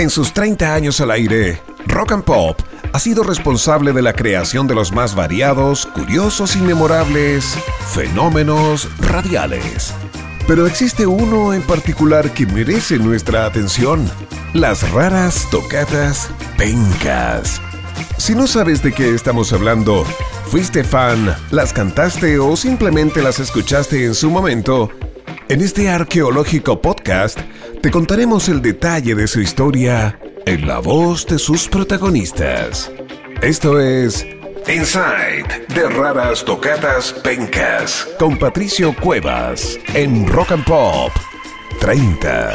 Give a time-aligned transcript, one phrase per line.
[0.00, 2.58] En sus 30 años al aire, Rock and Pop
[2.94, 7.54] ha sido responsable de la creación de los más variados, curiosos y memorables
[7.92, 9.92] fenómenos radiales.
[10.48, 14.10] Pero existe uno en particular que merece nuestra atención,
[14.54, 17.60] las raras tocatas pencas.
[18.16, 20.06] Si no sabes de qué estamos hablando,
[20.46, 24.88] fuiste fan, las cantaste o simplemente las escuchaste en su momento,
[25.50, 27.38] en este arqueológico podcast
[27.82, 32.90] te contaremos el detalle de su historia en la voz de sus protagonistas.
[33.40, 34.26] Esto es
[34.68, 41.10] Inside de Raras Tocatas Pencas con Patricio Cuevas en Rock and Pop
[41.80, 42.52] 30.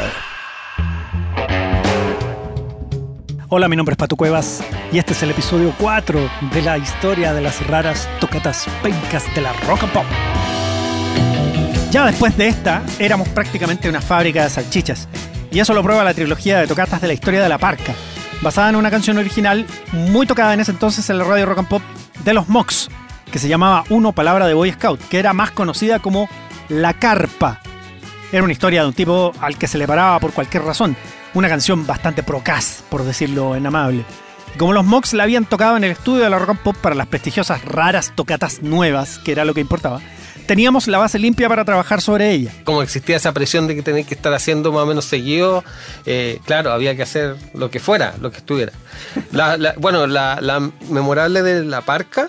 [3.48, 6.20] Hola, mi nombre es Pato Cuevas y este es el episodio 4
[6.52, 10.06] de la historia de las raras tocatas pencas de la Rock and Pop.
[11.96, 15.08] Ya después de esta, éramos prácticamente una fábrica de salchichas.
[15.50, 17.94] Y eso lo prueba la trilogía de tocatas de la historia de la parca,
[18.42, 21.68] basada en una canción original muy tocada en ese entonces en la radio rock and
[21.68, 21.82] pop
[22.22, 22.90] de los Mox,
[23.32, 26.28] que se llamaba Uno Palabra de Boy Scout, que era más conocida como
[26.68, 27.62] La Carpa.
[28.30, 30.98] Era una historia de un tipo al que se le paraba por cualquier razón.
[31.32, 34.04] Una canción bastante procaz, por decirlo en amable.
[34.54, 36.76] Y como los Mox la habían tocado en el estudio de la rock and pop
[36.76, 40.02] para las prestigiosas raras tocatas nuevas, que era lo que importaba,
[40.46, 42.52] teníamos la base limpia para trabajar sobre ella.
[42.64, 45.64] Como existía esa presión de que tenéis que estar haciendo más o menos seguido,
[46.06, 48.72] eh, claro, había que hacer lo que fuera, lo que estuviera.
[49.78, 52.28] bueno, la, memorable de la parca,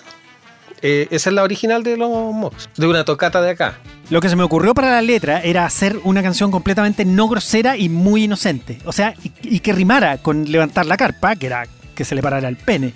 [0.81, 3.79] eh, esa es la original de los Mox, de una tocata de acá.
[4.09, 7.77] Lo que se me ocurrió para la letra era hacer una canción completamente no grosera
[7.77, 8.79] y muy inocente.
[8.85, 11.65] O sea, y, y que rimara con levantar la carpa, que era
[11.97, 12.93] que se le parara el pene.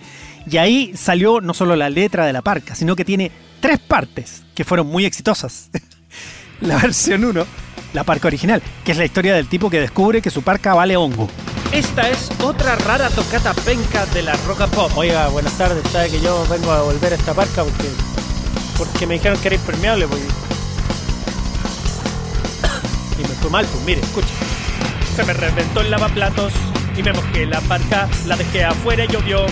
[0.50, 4.44] Y ahí salió no solo la letra de la parca, sino que tiene tres partes
[4.56, 5.70] que fueron muy exitosas.
[6.62, 7.46] la versión 1,
[7.94, 10.98] la parca original, que es la historia del tipo que descubre que su parca vale
[10.98, 11.30] hongo.
[11.72, 14.92] Esta es otra rara tocata penca de la rock and pop.
[14.96, 17.90] Oiga, buenas tardes, sabe que yo vengo a volver a esta parca porque
[18.78, 20.22] porque me dijeron que era impermeable pues.
[23.20, 24.28] y me fue mal, pues mire, escucha.
[25.16, 26.52] Se me reventó el lavaplatos
[26.98, 29.46] y me mojé la parca, la dejé afuera y llovió.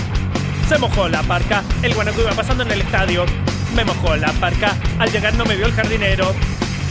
[0.69, 3.25] Se mojó la parca, el guanaco iba pasando en el estadio.
[3.73, 6.31] Me mojó la parca, al llegar no me vio el jardinero.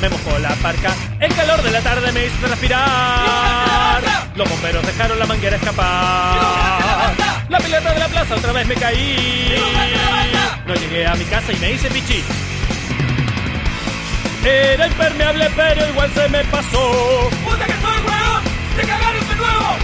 [0.03, 4.03] Me mojó la parca, el calor de la tarde me hizo transpirar.
[4.35, 7.15] Los bomberos dejaron la manguera escapar.
[7.49, 9.55] La pileta de la plaza otra vez me caí.
[10.67, 12.25] No llegué a mi casa y me hice pichi.
[14.45, 17.31] Era impermeable, pero igual se me pasó.
[17.45, 18.43] ¡Puta que soy, weón!
[18.77, 19.77] ¡Te cagaron de nuevo!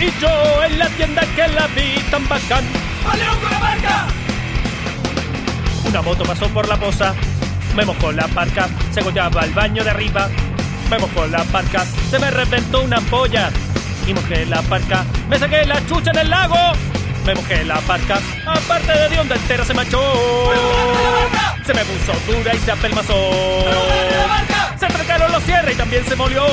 [0.00, 2.64] Y yo en la tienda que la vi tan bacán.
[3.06, 4.06] ¡Paleón con la marca!
[5.86, 7.14] Una moto pasó por la poza,
[7.74, 10.28] me mojó la parca, se goteaba el baño de arriba,
[10.90, 13.50] me mojó la parca, se me reventó una ampolla.
[14.06, 16.56] Y mojé la parca, me saqué la chucha en el lago,
[17.24, 20.00] me mojé la parca, aparte de de onda entera se manchó,
[21.64, 23.14] se me puso dura y se apelmazó,
[24.78, 26.46] se trancaron los cierres y también se molió,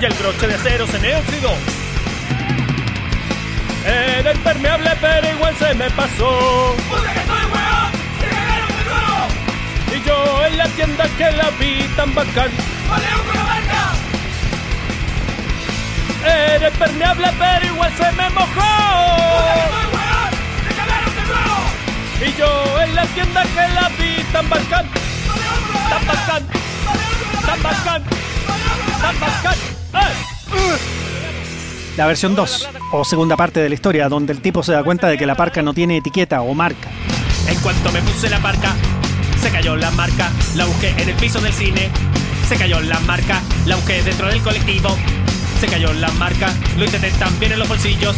[0.00, 1.79] y el broche de acero se me oxidó.
[4.60, 6.76] Era impermeable, pero igual se me pasó.
[6.90, 7.92] ¡Puta que soy, weón!
[8.20, 9.28] ¡Te cagaron de nuevo!
[9.94, 12.50] Y yo en la tienda que la vi tan bacán.
[12.88, 13.92] ¡Paleón con la marca!
[16.26, 18.70] Era impermeable, pero igual se me mojó.
[19.30, 20.30] ¡Puta que soy, weón!
[20.68, 21.56] ¡Te cagaron de nuevo!
[22.20, 24.86] Y yo en la tienda que la vi tan bacán.
[25.26, 26.46] ¡Paleón con la Tan bacán,
[26.84, 28.02] ¡Paleón con la tan bacán,
[28.46, 29.56] ¡Paleón con la tan bacán.
[29.94, 30.99] ¡Eh!
[31.96, 35.08] La versión 2, o segunda parte de la historia, donde el tipo se da cuenta
[35.08, 36.88] de que la parca no tiene etiqueta o marca.
[37.46, 38.74] En cuanto me puse la parca,
[39.42, 41.90] se cayó la marca, la busqué en el piso del cine.
[42.48, 44.96] Se cayó la marca, la busqué dentro del colectivo.
[45.60, 48.16] Se cayó la marca, lo intenté también en los bolsillos.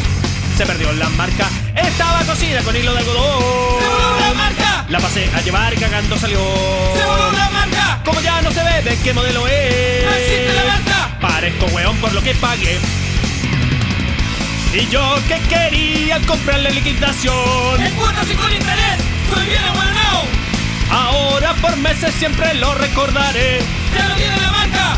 [0.57, 3.43] Se perdió la marca, estaba cosida con hilo de algodón.
[3.81, 4.87] ¡Se voló la marca!
[4.91, 6.39] La pasé a llevar y cagando salió.
[6.39, 8.03] ¡Se voló la marca!
[8.05, 10.05] Como ya no se ve de qué modelo es.
[10.05, 11.19] ¡No existe la marca!
[11.21, 12.79] Parezco weón por lo que pagué.
[14.75, 17.35] Y yo que quería comprarle liquidación.
[17.79, 19.01] ¡En cuotas y con interés!
[19.33, 20.23] ¡Soy bien abuelonao!
[20.91, 23.59] Ahora por meses siempre lo recordaré.
[23.95, 24.97] ¡Ya no tiene la marca!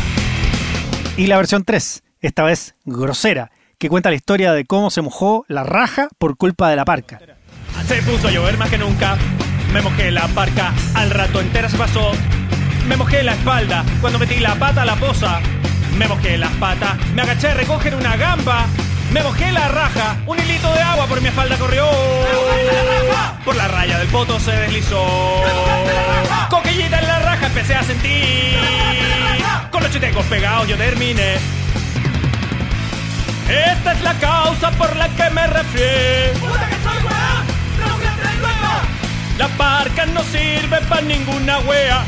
[1.17, 5.43] Y la versión 3, esta vez grosera, que cuenta la historia de cómo se mojó
[5.49, 7.19] la raja por culpa de la parca.
[7.85, 9.17] Se puso a llover más que nunca.
[9.73, 12.13] Me mojé la parca, al rato entera se pasó.
[12.87, 15.41] Me mojé la espalda cuando metí la pata a la poza.
[15.97, 18.67] Me mojé las patas, me agaché a recoger una gamba.
[19.11, 21.87] Me mojé la raja, un hilito de agua por mi espalda corrió.
[23.43, 25.05] Por la raya del poto se deslizó.
[26.49, 28.59] Coquillita en la raja empecé a sentir.
[29.71, 31.35] Con los chutecos pegados yo terminé.
[33.47, 36.39] Esta es la causa por la que me refiero.
[39.37, 42.03] La parca no sirve para ninguna wea.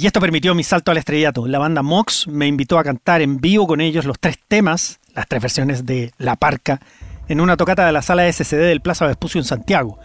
[0.00, 1.46] Y esto permitió mi salto al estrellato.
[1.46, 5.28] La banda Mox me invitó a cantar en vivo con ellos los tres temas, las
[5.28, 6.80] tres versiones de La Parca,
[7.28, 9.98] en una tocata de la sala SCD del Plaza Vespucio en Santiago.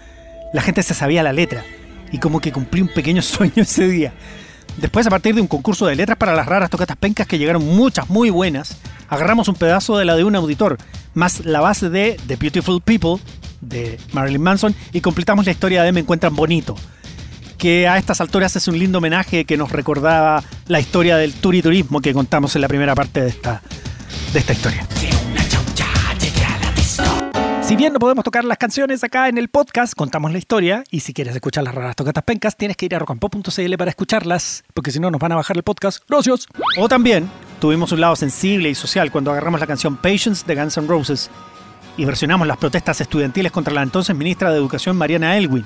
[0.52, 1.64] La gente se sabía la letra
[2.12, 4.14] y como que cumplí un pequeño sueño ese día.
[4.76, 7.66] Después, a partir de un concurso de letras para las raras tocatas pencas que llegaron
[7.66, 8.78] muchas muy buenas,
[9.08, 10.78] agarramos un pedazo de la de un auditor,
[11.14, 13.24] más la base de The Beautiful People
[13.62, 16.76] de Marilyn Manson y completamos la historia de Me Encuentran Bonito,
[17.66, 22.00] que a estas alturas es un lindo homenaje que nos recordaba la historia del turiturismo
[22.00, 23.60] que contamos en la primera parte de esta,
[24.34, 24.88] de esta historia.
[27.64, 31.00] Si bien no podemos tocar las canciones acá en el podcast, contamos la historia y
[31.00, 34.92] si quieres escuchar las raras tocatas pencas, tienes que ir a rockandpop.cl para escucharlas, porque
[34.92, 36.04] si no nos van a bajar el podcast.
[36.08, 36.46] Gracias.
[36.78, 37.28] O también
[37.60, 41.32] tuvimos un lado sensible y social cuando agarramos la canción Patience de Guns N' Roses
[41.98, 45.66] y versionamos las protestas estudiantiles contra la entonces ministra de Educación Mariana Elwin.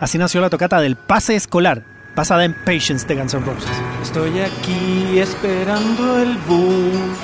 [0.00, 1.82] Así nació la tocata del pase escolar,
[2.14, 3.70] basada en Patience de Guns N' Roses.
[4.02, 7.16] Estoy aquí esperando el bus.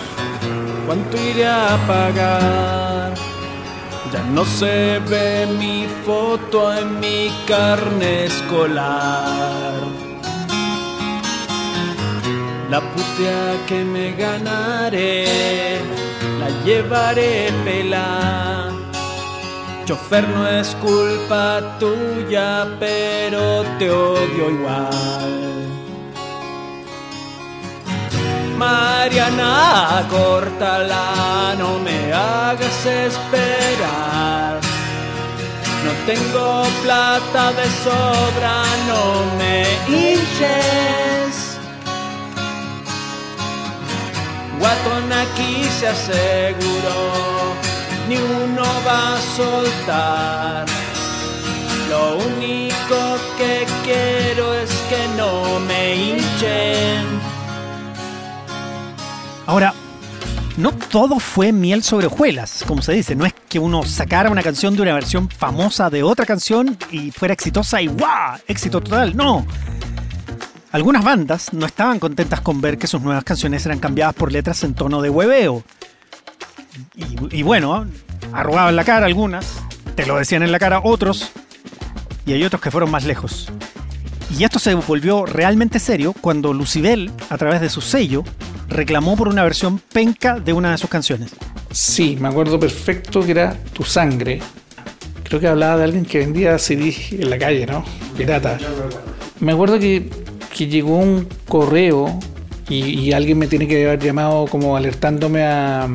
[0.87, 3.15] ¿Cuánto iré a pagar?
[4.13, 9.75] Ya no se ve mi foto en mi carne escolar.
[12.71, 15.79] La putea que me ganaré,
[16.39, 18.70] la llevaré pela.
[19.91, 25.51] Chofer no es culpa tuya, pero te odio igual.
[28.57, 34.61] Mariana, córtala, no me hagas esperar.
[35.85, 39.03] No tengo plata de sobra, no
[39.39, 41.59] me hinches.
[44.61, 47.01] Guatón aquí se aseguró,
[48.11, 50.67] ni uno va a soltar.
[51.89, 52.97] Lo único
[53.39, 57.07] que quiero es que no me hinchen.
[59.47, 59.73] Ahora,
[60.57, 63.15] no todo fue miel sobre hojuelas, como se dice.
[63.15, 67.13] No es que uno sacara una canción de una versión famosa de otra canción y
[67.13, 68.41] fuera exitosa y ¡guau!
[68.49, 69.17] Éxito total.
[69.17, 69.47] No.
[70.73, 74.65] Algunas bandas no estaban contentas con ver que sus nuevas canciones eran cambiadas por letras
[74.65, 75.63] en tono de hueveo.
[77.31, 77.87] Y, bueno,
[78.33, 79.61] arrugaban la cara algunas,
[79.95, 81.33] te lo decían en la cara otros,
[82.27, 83.51] y hay otros que fueron más lejos.
[84.37, 88.23] Y esto se volvió realmente serio cuando Lucibel, a través de su sello,
[88.69, 91.33] reclamó por una versión penca de una de sus canciones.
[91.73, 94.41] Sí, me acuerdo perfecto que era Tu Sangre.
[95.25, 97.85] Creo que hablaba de alguien que vendía CD en la calle, ¿no?
[98.17, 98.59] Pirata.
[99.41, 100.11] Me acuerdo que,
[100.57, 102.19] que llegó un correo
[102.69, 105.89] y, y alguien me tiene que haber llamado como alertándome a,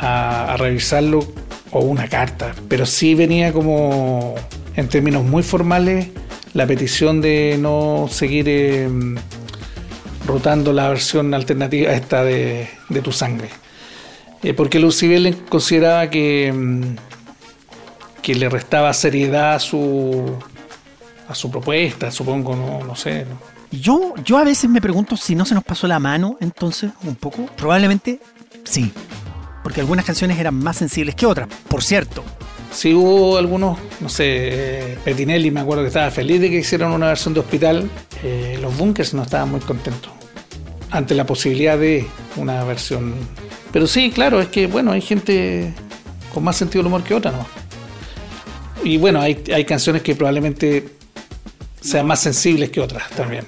[0.00, 1.20] a, a revisarlo
[1.70, 2.54] o una carta.
[2.68, 4.34] Pero sí venía como,
[4.76, 6.08] en términos muy formales,
[6.54, 8.88] la petición de no seguir eh,
[10.26, 12.68] rotando la versión alternativa esta de,
[13.02, 13.48] Tu Sangre.
[14.42, 16.96] Eh, porque Lucibel consideraba que, mm,
[18.22, 20.34] que le restaba seriedad a su,
[21.28, 23.26] a su propuesta, supongo, no, no sé.
[23.70, 27.14] Yo, yo a veces me pregunto si no se nos pasó la mano, entonces, un
[27.14, 27.46] poco.
[27.56, 28.18] Probablemente
[28.64, 28.92] sí.
[29.70, 32.24] Porque algunas canciones eran más sensibles que otras, por cierto.
[32.72, 37.06] Sí hubo algunos, no sé, Petinelli me acuerdo que estaba feliz de que hicieran una
[37.06, 37.88] versión de hospital.
[38.24, 40.10] Eh, los Bunkers no estaban muy contentos
[40.90, 43.14] ante la posibilidad de una versión.
[43.72, 45.72] Pero sí, claro, es que bueno, hay gente
[46.34, 47.46] con más sentido del humor que otra, ¿no?
[48.82, 50.88] Y bueno, hay, hay canciones que probablemente
[51.80, 53.44] sean más sensibles que otras también.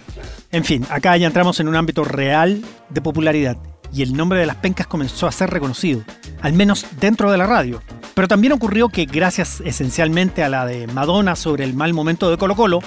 [0.53, 3.57] En fin, acá ya entramos en un ámbito real de popularidad
[3.93, 6.03] y el nombre de las pencas comenzó a ser reconocido,
[6.41, 7.83] al menos dentro de la radio.
[8.15, 12.39] Pero también ocurrió que gracias esencialmente a la de Madonna sobre el mal momento de
[12.39, 12.81] Colo Colo,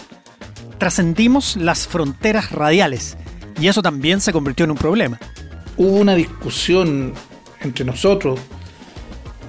[0.78, 3.18] trascendimos las fronteras radiales
[3.60, 5.20] y eso también se convirtió en un problema.
[5.78, 7.14] Hubo una discusión
[7.62, 8.40] entre nosotros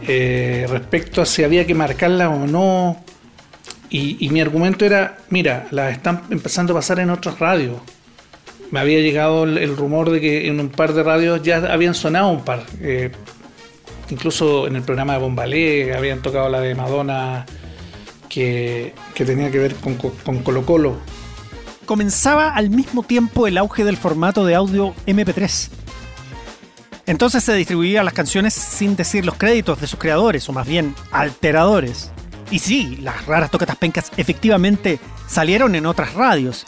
[0.07, 3.03] eh, respecto a si había que marcarla o no.
[3.89, 7.77] Y, y mi argumento era, mira, la están empezando a pasar en otras radios.
[8.71, 12.29] Me había llegado el, rumor de que en un par de radios ya habían sonado
[12.29, 12.65] un par.
[12.81, 13.11] Eh,
[14.11, 17.47] incluso en el programa de Bombalé habían tocado la de Madonna
[18.29, 20.97] que, que tenía que ver con, con Colo Colo.
[21.87, 25.71] Comenzaba al mismo tiempo el auge del formato de audio MP3.
[27.07, 30.95] Entonces se distribuían las canciones sin decir los créditos de sus creadores, o más bien
[31.13, 32.11] alteradores.
[32.51, 36.67] Y sí, las raras tocatas pencas efectivamente salieron en otras radios.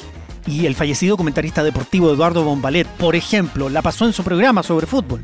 [0.48, 4.86] Y el fallecido comentarista deportivo Eduardo Bombalet, por ejemplo, la pasó en su programa sobre
[4.86, 5.20] fútbol.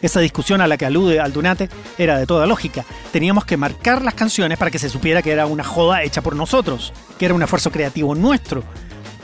[0.00, 1.68] Esa discusión a la que alude Aldunate
[1.98, 2.84] era de toda lógica.
[3.10, 6.36] Teníamos que marcar las canciones para que se supiera que era una joda hecha por
[6.36, 8.62] nosotros, que era un esfuerzo creativo nuestro.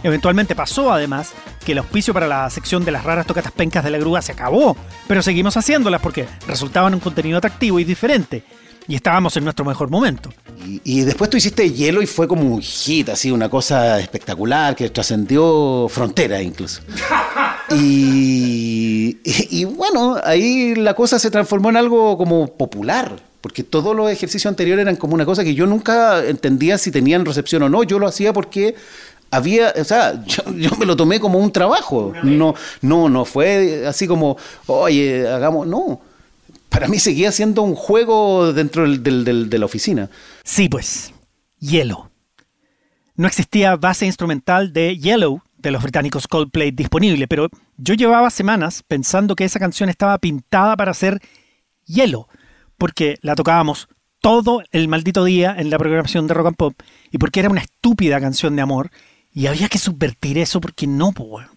[0.02, 1.32] Eventualmente pasó, además,
[1.64, 4.32] que el auspicio para la sección de las raras tocatas pencas de la grúa se
[4.32, 8.42] acabó, pero seguimos haciéndolas porque resultaban un contenido atractivo y diferente.
[8.90, 10.30] Y estábamos en nuestro mejor momento.
[10.66, 14.74] Y, y después tú hiciste hielo y fue como un hit, así, una cosa espectacular
[14.74, 16.82] que trascendió fronteras incluso.
[17.72, 23.94] Y, y- y bueno, ahí la cosa se transformó en algo como popular, porque todos
[23.94, 27.68] los ejercicios anteriores eran como una cosa que yo nunca entendía si tenían recepción o
[27.68, 27.84] no.
[27.84, 28.74] Yo lo hacía porque
[29.30, 32.12] había, o sea, yo, yo me lo tomé como un trabajo.
[32.24, 36.00] No, no, no fue así como, oye, hagamos, no.
[36.70, 40.08] Para mí seguía siendo un juego dentro del- de la oficina.
[40.44, 41.12] Sí, pues,
[41.58, 42.08] Yellow.
[43.16, 48.82] No existía base instrumental de Yellow de los británicos Coldplay disponible, pero yo llevaba semanas
[48.86, 51.20] pensando que esa canción estaba pintada para ser
[51.84, 52.28] Yellow,
[52.78, 53.88] porque la tocábamos
[54.22, 56.74] todo el maldito día en la programación de Rock and Pop
[57.10, 58.90] y porque era una estúpida canción de amor
[59.34, 61.48] y había que subvertir eso porque no, weón.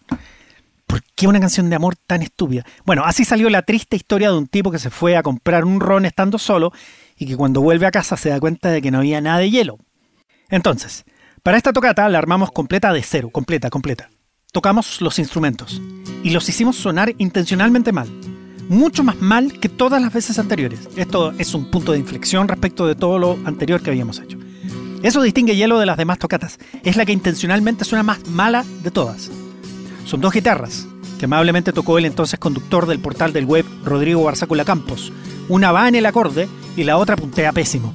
[0.93, 2.63] ¿Por qué una canción de amor tan estúpida?
[2.85, 5.79] Bueno, así salió la triste historia de un tipo que se fue a comprar un
[5.79, 6.71] ron estando solo
[7.17, 9.49] y que cuando vuelve a casa se da cuenta de que no había nada de
[9.49, 9.79] hielo.
[10.49, 11.03] Entonces,
[11.41, 14.11] para esta tocata la armamos completa de cero, completa, completa.
[14.51, 15.81] Tocamos los instrumentos
[16.21, 18.07] y los hicimos sonar intencionalmente mal.
[18.69, 20.87] Mucho más mal que todas las veces anteriores.
[20.95, 24.37] Esto es un punto de inflexión respecto de todo lo anterior que habíamos hecho.
[25.01, 26.59] Eso distingue Hielo de las demás tocatas.
[26.83, 29.31] Es la que intencionalmente suena más mala de todas.
[30.05, 34.65] Son dos guitarras, que amablemente tocó el entonces conductor del portal del web Rodrigo Barzácula
[34.65, 35.11] Campos.
[35.49, 37.93] Una va en el acorde y la otra puntea pésimo.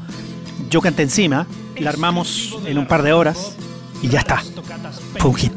[0.70, 1.46] Yo canté encima,
[1.78, 3.56] la armamos en un par de horas
[4.02, 4.42] y ya está.
[5.18, 5.50] Fue.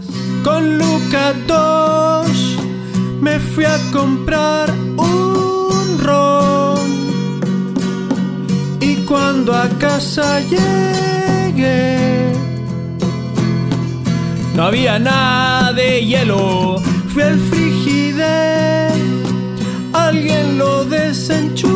[0.44, 2.28] Con Luca 2
[3.22, 6.80] me fui a comprar un ron.
[8.80, 12.21] Y cuando a casa llegué,
[14.62, 16.76] no había nada de hielo.
[17.12, 18.94] Fui al frigider,
[19.92, 21.74] alguien lo desenchufó.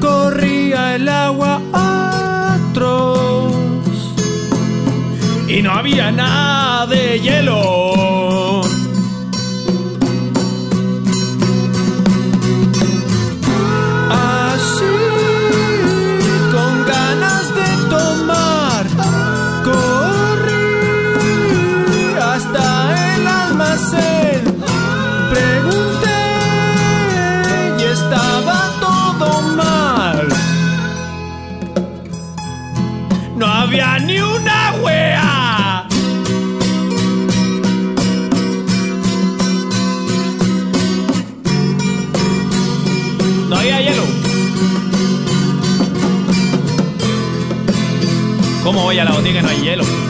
[0.00, 3.54] Corría el agua atroz
[5.46, 7.81] y no había nada de hielo.
[33.36, 35.86] No había ni una wea.
[43.48, 44.02] No había hielo.
[48.62, 50.01] ¿Cómo voy a la botica y no hay hielo?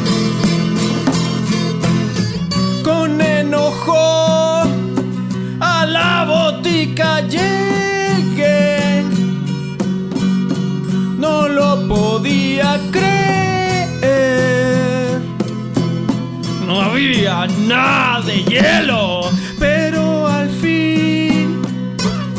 [17.67, 19.23] Nada de hielo.
[19.59, 21.61] Pero al fin,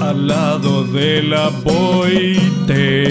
[0.02, 3.04] al lado de la boite,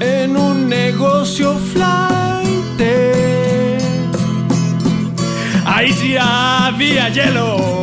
[0.00, 2.80] en un negocio flight,
[5.64, 7.73] ahí sí había hielo.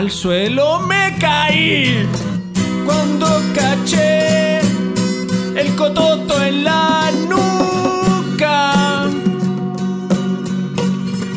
[0.00, 2.08] Al suelo me caí.
[2.86, 4.60] Cuando caché
[5.54, 9.10] el cototo en la nuca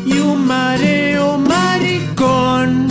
[0.06, 2.88] y un mareo maricón.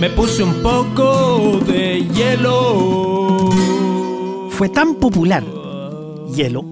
[0.00, 3.50] Me puse un poco de hielo.
[4.50, 5.44] Fue tan popular
[6.34, 6.64] Hielo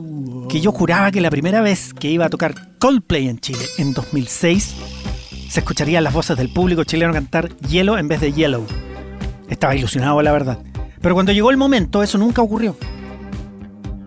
[0.48, 3.92] que yo juraba que la primera vez que iba a tocar Coldplay en Chile en
[3.92, 4.74] 2006
[5.50, 8.64] se escucharían las voces del público chileno cantar Hielo en vez de Yellow.
[9.48, 10.60] Estaba ilusionado, la verdad.
[11.02, 12.76] Pero cuando llegó el momento, eso nunca ocurrió.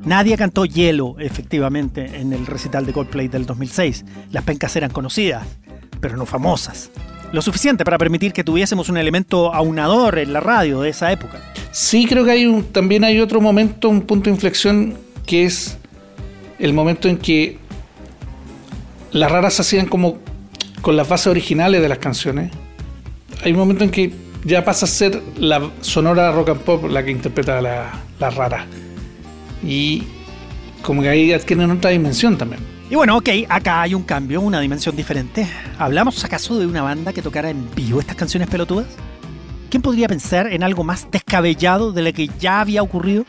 [0.05, 4.05] Nadie cantó Hielo, efectivamente, en el recital de Coldplay del 2006.
[4.31, 5.45] Las pencas eran conocidas,
[6.00, 6.91] pero no famosas.
[7.33, 11.41] Lo suficiente para permitir que tuviésemos un elemento aunador en la radio de esa época.
[11.71, 15.77] Sí, creo que hay un, también hay otro momento, un punto de inflexión, que es
[16.57, 17.57] el momento en que
[19.12, 20.19] las raras hacían como
[20.84, 22.52] con las bases originales de las canciones.
[23.44, 24.13] Hay un momento en que
[24.44, 28.68] ya pasa a ser la sonora rock and pop la que interpreta la, rara.
[29.66, 30.04] Y
[30.82, 32.62] como que ahí adquieren otra dimensión también.
[32.90, 35.48] Y bueno, ok, acá hay un cambio, una dimensión diferente.
[35.80, 38.88] ¿Hablamos acaso de una banda que tocara en vivo estas canciones pelotudas?
[39.70, 43.25] ¿Quién podría pensar en algo más descabellado de lo que ya había ocurrido?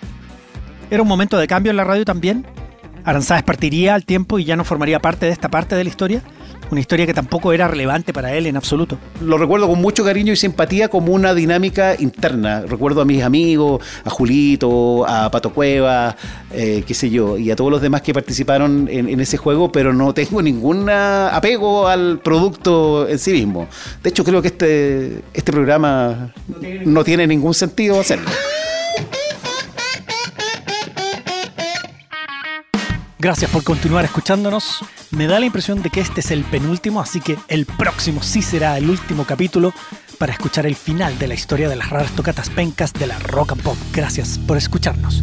[0.91, 2.45] ¿Era un momento de cambio en la radio también?
[3.05, 6.23] ¿Aranzáez partiría al tiempo y ya no formaría parte de esta parte de la historia?
[6.71, 8.99] Una historia que tampoco era relevante para él en absoluto.
[9.21, 12.62] Lo recuerdo con mucho cariño y simpatía como una dinámica interna.
[12.62, 16.16] Recuerdo a mis amigos, a Julito, a Pato Cueva,
[16.52, 19.71] eh, qué sé yo, y a todos los demás que participaron en, en ese juego,
[19.71, 23.68] pero no tengo ningún apego al producto en sí mismo.
[24.02, 26.33] De hecho, creo que este, este programa
[26.85, 28.30] no tiene ningún sentido hacerlo.
[33.25, 34.85] Gracias por continuar escuchándonos.
[35.11, 38.43] Me da la impresión de que este es el penúltimo, así que el próximo sí
[38.43, 39.73] será el último capítulo
[40.19, 43.52] para escuchar el final de la historia de las raras tocatas pencas de la rock
[43.52, 43.78] and pop.
[43.95, 45.23] Gracias por escucharnos.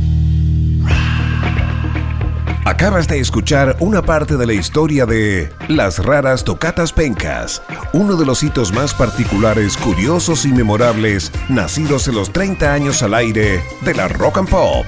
[2.66, 7.62] Acabas de escuchar una parte de la historia de Las raras tocatas pencas,
[7.94, 13.14] uno de los hitos más particulares, curiosos y memorables nacidos en los 30 años al
[13.14, 14.88] aire de la rock and pop.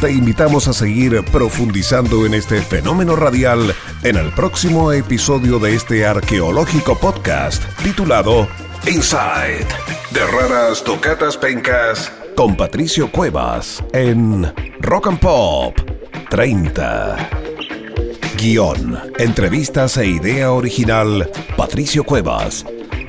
[0.00, 6.06] Te invitamos a seguir profundizando en este fenómeno radial en el próximo episodio de este
[6.06, 8.46] arqueológico podcast titulado
[8.86, 9.66] Inside
[10.10, 15.74] de Raras Tocatas Pencas con Patricio Cuevas en Rock and Pop
[16.28, 17.30] 30.
[18.36, 22.66] Guión, entrevistas e idea original Patricio Cuevas.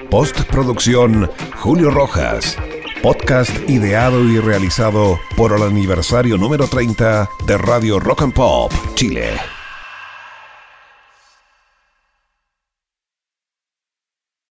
[0.09, 2.57] Postproducción Julio Rojas.
[3.01, 9.56] Podcast ideado y realizado por el aniversario número 30 de Radio Rock and Pop, Chile.